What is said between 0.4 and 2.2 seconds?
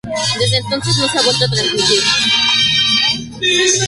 entonces no se ha vuelto a transmitir.